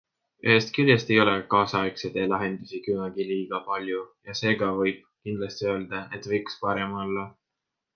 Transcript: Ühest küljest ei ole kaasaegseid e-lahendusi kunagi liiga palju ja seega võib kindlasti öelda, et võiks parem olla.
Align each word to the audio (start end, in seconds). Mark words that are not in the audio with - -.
Ühest 0.51 0.69
küljest 0.77 1.11
ei 1.15 1.19
ole 1.23 1.35
kaasaegseid 1.51 2.17
e-lahendusi 2.23 2.81
kunagi 2.87 3.27
liiga 3.29 3.63
palju 3.71 4.03
ja 4.31 4.39
seega 4.43 4.75
võib 4.83 5.07
kindlasti 5.07 5.73
öelda, 5.77 6.05
et 6.19 6.31
võiks 6.37 6.63
parem 6.67 7.03
olla. 7.07 7.33